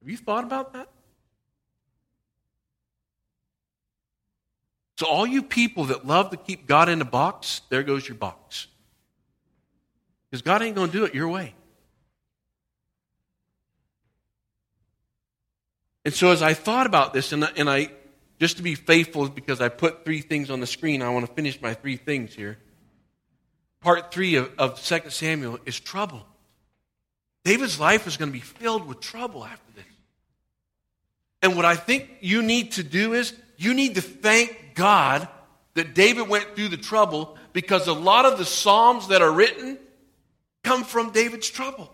[0.00, 0.88] Have you thought about that?
[4.98, 8.16] So, all you people that love to keep God in a box, there goes your
[8.16, 8.68] box.
[10.30, 11.54] Because God ain't going to do it your way.
[16.04, 17.90] And so, as I thought about this, and I, and I
[18.38, 21.32] just to be faithful, because I put three things on the screen, I want to
[21.32, 22.58] finish my three things here.
[23.80, 26.26] Part three of, of 2 Samuel is trouble.
[27.44, 29.84] David's life is going to be filled with trouble after this.
[31.42, 35.28] And what I think you need to do is you need to thank God
[35.74, 39.78] that David went through the trouble because a lot of the Psalms that are written
[40.62, 41.90] come from David's trouble.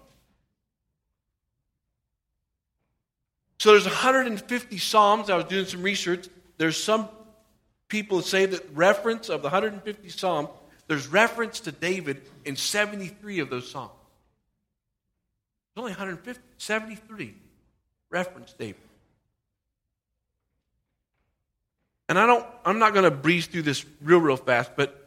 [3.60, 5.28] So there's 150 Psalms.
[5.28, 6.28] I was doing some research.
[6.56, 7.10] There's some
[7.88, 10.48] people say that reference of the 150 Psalms,
[10.88, 13.90] there's reference to David in 73 of those Psalms.
[15.74, 17.34] There's only 150, 73
[18.08, 18.80] reference David.
[22.08, 25.06] And I don't, I'm not going to breeze through this real, real fast, but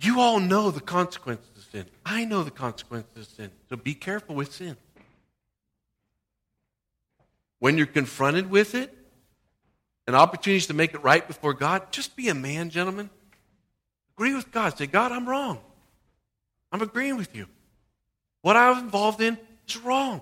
[0.00, 1.84] you all know the consequences of sin.
[2.06, 3.50] I know the consequences of sin.
[3.68, 4.78] So be careful with sin.
[7.58, 8.96] When you're confronted with it
[10.06, 13.10] and opportunities to make it right before God, just be a man, gentlemen.
[14.16, 14.76] Agree with God.
[14.76, 15.58] Say, God, I'm wrong.
[16.70, 17.46] I'm agreeing with you.
[18.42, 20.20] What I was involved in is wrong.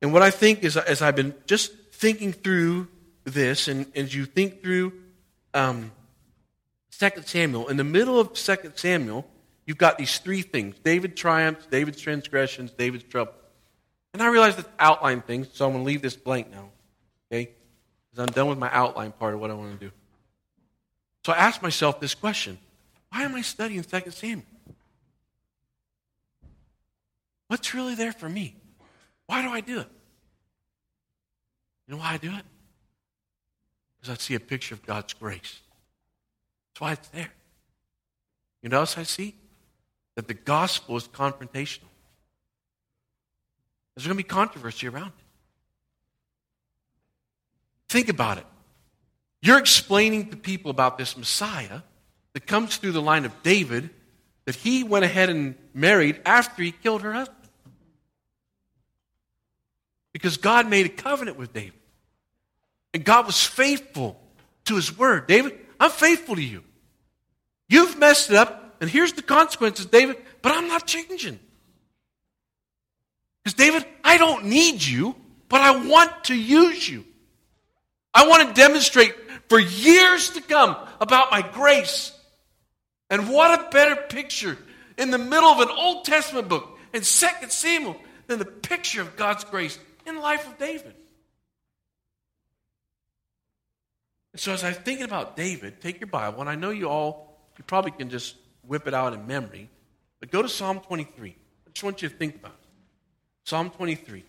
[0.00, 2.88] And what I think is, as I've been just thinking through
[3.24, 4.92] this, and as you think through
[5.54, 5.92] um,
[6.92, 9.26] 2 Samuel, in the middle of 2 Samuel,
[9.68, 13.34] you've got these three things David triumphs, David's transgressions, David's trouble.
[14.14, 16.70] And I realize that outline things, so I'm going to leave this blank now,
[17.30, 17.50] okay?
[18.10, 19.92] Because I'm done with my outline part of what I want to do.
[21.24, 22.58] So I asked myself this question
[23.10, 24.42] Why am I studying 2 Samuel?
[27.48, 28.56] What's really there for me?
[29.26, 29.88] Why do I do it?
[31.86, 32.44] You know why I do it?
[34.00, 35.60] Because I see a picture of God's grace.
[36.70, 37.32] That's why it's there.
[38.62, 39.34] You know else I see?
[40.18, 41.86] That the gospel is confrontational.
[43.94, 45.24] There's going to be controversy around it.
[47.88, 48.46] Think about it.
[49.40, 51.82] You're explaining to people about this Messiah
[52.32, 53.90] that comes through the line of David
[54.44, 57.38] that he went ahead and married after he killed her husband.
[60.12, 61.78] Because God made a covenant with David.
[62.92, 64.20] And God was faithful
[64.64, 65.28] to his word.
[65.28, 66.64] David, I'm faithful to you.
[67.68, 71.38] You've messed it up, and here's the consequences, David, but I'm not changing.
[73.42, 75.16] Because, David, I don't need you,
[75.48, 77.04] but I want to use you.
[78.14, 79.14] I want to demonstrate
[79.48, 82.12] for years to come about my grace.
[83.10, 84.58] And what a better picture
[84.96, 87.04] in the middle of an Old Testament book in 2
[87.48, 90.94] Samuel than the picture of God's grace in the life of David.
[94.32, 97.38] And so as I'm thinking about David, take your Bible, and I know you all,
[97.56, 98.36] you probably can just
[98.68, 99.68] whip it out in memory,
[100.20, 101.30] but go to Psalm 23.
[101.30, 102.68] I just want you to think about it.
[103.48, 104.22] Psalm 23.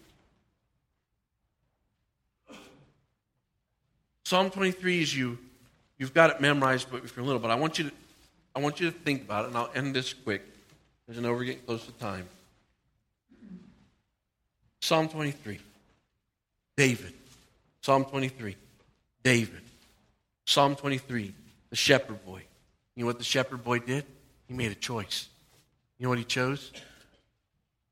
[4.25, 5.37] Psalm 23 is you,
[5.97, 7.91] you've got it memorized but if you're little, but I want you to
[8.55, 10.41] I want you to think about it, and I'll end this quick.
[11.05, 12.27] Because I know we're getting close to time.
[14.81, 15.59] Psalm 23.
[16.75, 17.13] David.
[17.81, 18.55] Psalm 23.
[19.23, 19.61] David.
[20.45, 21.33] Psalm 23.
[21.69, 22.41] The shepherd boy.
[22.95, 24.05] You know what the shepherd boy did?
[24.49, 25.29] He made a choice.
[25.97, 26.73] You know what he chose?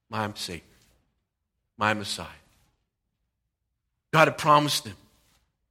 [0.09, 0.63] My Savior.
[1.77, 2.27] My Messiah.
[4.11, 4.95] God had promised him.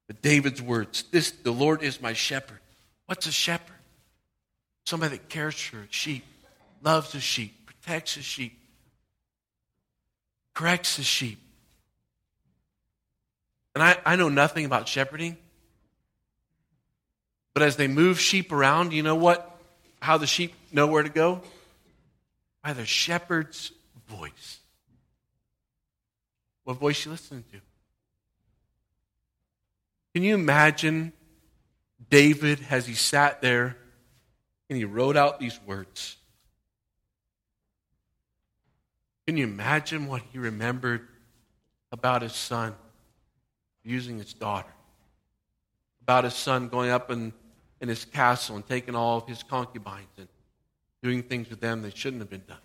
[0.07, 2.61] But David's words, this the Lord is my shepherd.
[3.07, 3.75] What's a shepherd?
[4.85, 6.25] Somebody that cares for sheep,
[6.81, 8.57] loves his sheep, protects his sheep,
[10.55, 11.41] corrects his sheep.
[13.75, 15.37] And I, I know nothing about shepherding.
[17.53, 19.59] But as they move sheep around, you know what?
[20.01, 21.41] How the sheep know where to go?
[22.63, 23.73] By the shepherd's
[24.09, 24.61] voice.
[26.65, 27.61] What voice you listening to?
[30.15, 31.13] Can you imagine
[32.11, 33.77] David as he sat there
[34.69, 36.17] and he wrote out these words?
[39.27, 41.09] Can you imagine what he remembered
[41.91, 42.75] about his son
[43.83, 44.69] using his daughter?
[46.03, 47.33] About his son going up in,
[47.81, 50.29] in his castle and taking all of his concubines and
[51.07, 52.59] doing things with them that shouldn't have been done.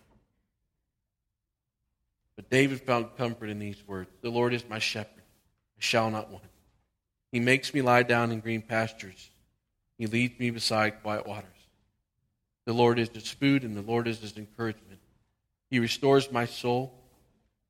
[2.35, 5.21] But David found comfort in these words The Lord is my shepherd,
[5.77, 6.45] I shall not want.
[7.31, 9.29] He makes me lie down in green pastures.
[9.99, 11.45] He leads me beside quiet waters.
[12.65, 14.99] The Lord is his food, and the Lord is his encouragement.
[15.69, 16.91] He restores my soul.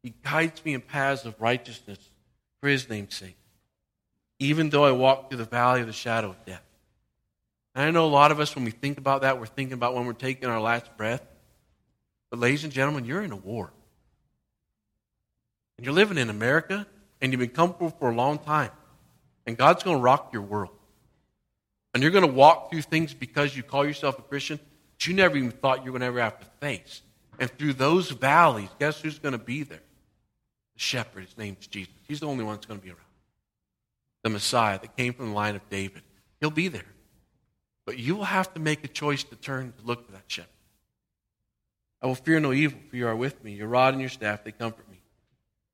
[0.03, 1.99] He guides me in paths of righteousness
[2.61, 3.35] for his name's sake.
[4.39, 6.63] Even though I walk through the valley of the shadow of death.
[7.73, 9.95] And I know a lot of us, when we think about that, we're thinking about
[9.95, 11.21] when we're taking our last breath.
[12.29, 13.71] But, ladies and gentlemen, you're in a war.
[15.77, 16.85] And you're living in America,
[17.21, 18.71] and you've been comfortable for a long time.
[19.45, 20.75] And God's going to rock your world.
[21.93, 24.59] And you're going to walk through things because you call yourself a Christian
[24.97, 27.01] that you never even thought you were going to ever have to face.
[27.39, 29.81] And through those valleys, guess who's going to be there?
[30.73, 31.23] The shepherd.
[31.25, 31.93] His name's Jesus.
[32.07, 32.99] He's the only one that's going to be around.
[34.23, 36.03] The Messiah that came from the line of David.
[36.39, 36.85] He'll be there.
[37.85, 40.49] But you will have to make a choice to turn to look for that shepherd.
[42.01, 43.53] I will fear no evil, for you are with me.
[43.53, 45.01] Your rod and your staff, they comfort me.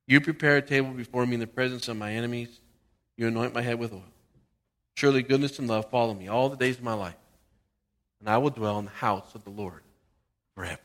[0.07, 2.59] You prepare a table before me in the presence of my enemies.
[3.17, 4.03] You anoint my head with oil.
[4.95, 7.17] Surely goodness and love follow me all the days of my life,
[8.19, 9.83] and I will dwell in the house of the Lord
[10.55, 10.79] forever.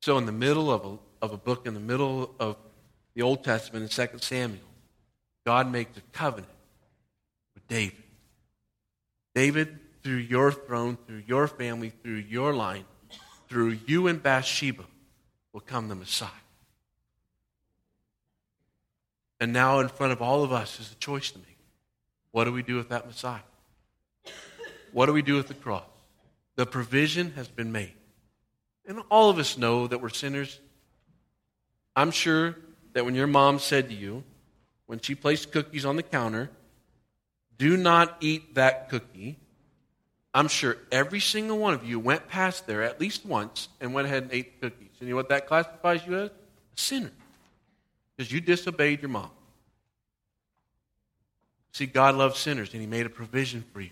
[0.00, 2.56] So, in the middle of a, of a book, in the middle of
[3.14, 4.62] the Old Testament in 2 Samuel,
[5.44, 6.52] God makes a covenant
[7.54, 8.02] with David.
[9.34, 12.84] David, through your throne, through your family, through your line,
[13.48, 14.84] through you and Bathsheba,
[15.52, 16.30] will come the Messiah.
[19.40, 21.58] And now, in front of all of us, is a choice to make.
[22.30, 23.40] What do we do with that Messiah?
[24.92, 25.84] What do we do with the cross?
[26.56, 27.94] The provision has been made.
[28.86, 30.58] And all of us know that we're sinners.
[31.96, 32.56] I'm sure
[32.92, 34.24] that when your mom said to you,
[34.86, 36.50] when she placed cookies on the counter,
[37.60, 39.38] do not eat that cookie,
[40.32, 44.06] I'm sure every single one of you went past there at least once and went
[44.06, 44.88] ahead and ate the cookies.
[44.98, 46.30] And you know what that classifies you as?
[46.30, 46.32] A
[46.74, 47.10] sinner
[48.16, 49.30] because you disobeyed your mom.
[51.72, 53.90] See, God loves sinners, and He made a provision for you.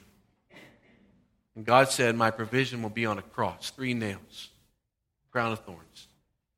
[1.55, 4.49] And God said, My provision will be on a cross, three nails,
[5.31, 6.09] crown of thorns.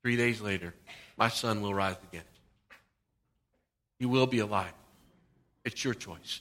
[0.02, 0.74] Three days later,
[1.16, 2.24] my son will rise again.
[3.98, 4.72] He will be alive.
[5.64, 6.40] It's your choice.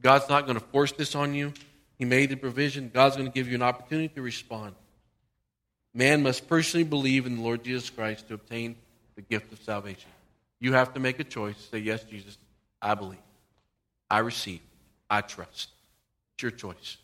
[0.00, 1.52] God's not going to force this on you.
[1.98, 2.90] He made the provision.
[2.92, 4.74] God's going to give you an opportunity to respond.
[5.92, 8.76] Man must personally believe in the Lord Jesus Christ to obtain
[9.16, 10.10] the gift of salvation.
[10.60, 11.56] You have to make a choice.
[11.70, 12.38] Say, Yes, Jesus,
[12.80, 13.18] I believe.
[14.10, 14.60] I receive.
[15.08, 15.70] I trust.
[16.34, 16.96] It's your choice.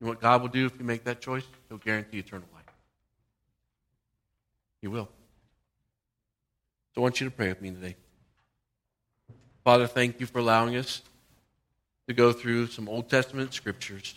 [0.00, 1.44] Know what God will do if you make that choice?
[1.68, 2.64] He'll guarantee eternal life.
[4.80, 5.08] He will.
[6.94, 7.96] So I want you to pray with me today.
[9.64, 11.02] Father, thank you for allowing us
[12.08, 14.14] to go through some Old Testament scriptures.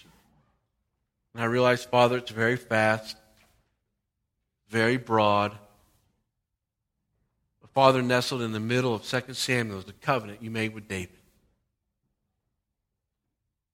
[1.34, 3.18] And I realize, Father, it's very fast,
[4.70, 5.52] very broad,
[7.62, 10.88] But Father, nestled in the middle of 2 Samuel is the covenant you made with
[10.88, 11.10] David.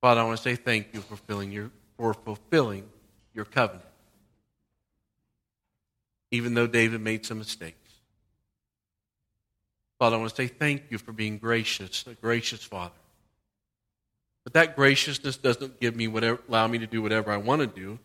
[0.02, 2.90] Father, I want to say thank you for fulfilling your, for fulfilling
[3.36, 3.86] your covenant.
[6.32, 7.78] Even though David made some mistakes.
[10.00, 12.94] Father, I want to say thank you for being gracious, a gracious Father.
[14.48, 17.68] But that graciousness doesn't give me whatever, allow me to do whatever I want to
[17.68, 18.00] do.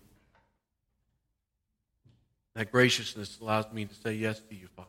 [2.56, 4.88] That graciousness allows me to say yes to you, Father.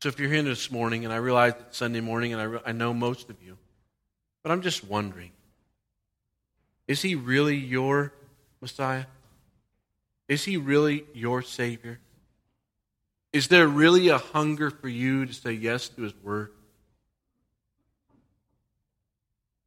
[0.00, 2.60] So if you're here this morning, and I realize it's Sunday morning, and I, re-
[2.64, 3.58] I know most of you,
[4.44, 5.32] but I'm just wondering
[6.86, 8.12] is he really your
[8.60, 9.06] Messiah?
[10.28, 11.98] Is he really your Savior?
[13.32, 16.52] Is there really a hunger for you to say yes to His Word?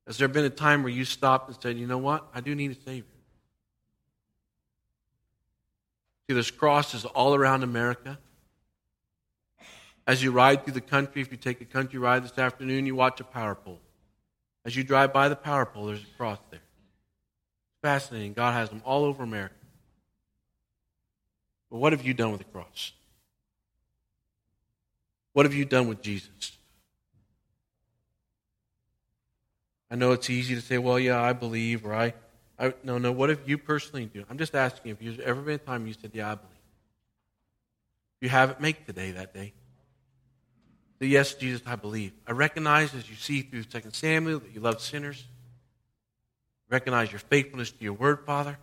[0.07, 2.27] Has there been a time where you stopped and said, you know what?
[2.33, 3.05] I do need a Savior?
[6.27, 8.17] See, there's crosses all around America.
[10.05, 12.95] As you ride through the country, if you take a country ride this afternoon, you
[12.95, 13.79] watch a power pole.
[14.65, 16.59] As you drive by the power pole, there's a cross there.
[16.59, 18.33] It's fascinating.
[18.33, 19.55] God has them all over America.
[21.69, 22.91] But what have you done with the cross?
[25.31, 26.57] What have you done with Jesus?
[29.93, 32.15] I know it's easy to say, well, yeah, I believe, or I,
[32.57, 33.11] I no, no.
[33.11, 34.25] What have you personally do?
[34.27, 36.49] I'm just asking if you've ever been a time you said, yeah, I believe.
[38.19, 39.53] If you haven't, make today that day.
[40.99, 42.11] Say, yes, Jesus, I believe.
[42.25, 45.23] I recognize, as you see through 2 Samuel, that you love sinners.
[46.71, 48.57] Recognize your faithfulness to your word, Father.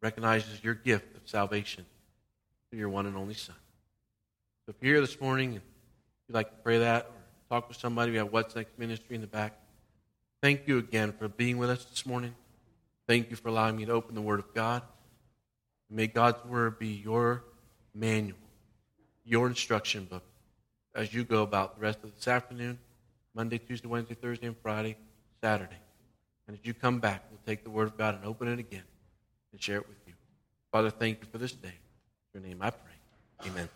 [0.00, 1.84] Recognizes your gift of salvation
[2.70, 3.56] through your one and only Son.
[4.64, 5.60] So if you're here this morning and
[6.28, 7.10] you'd like to pray that,
[7.48, 8.12] talk with somebody.
[8.12, 9.58] We have What's Next Ministry in the back.
[10.42, 12.34] Thank you again for being with us this morning.
[13.06, 14.82] Thank you for allowing me to open the Word of God.
[15.88, 17.44] May God's Word be your
[17.94, 18.38] manual,
[19.24, 20.24] your instruction book
[20.94, 22.78] as you go about the rest of this afternoon,
[23.34, 24.96] Monday, Tuesday, Wednesday, Thursday, and Friday,
[25.42, 25.76] Saturday.
[26.48, 28.84] And as you come back, we'll take the Word of God and open it again
[29.52, 30.14] and share it with you.
[30.72, 31.74] Father, thank you for this day.
[32.34, 33.50] In your name I pray.
[33.50, 33.68] Amen.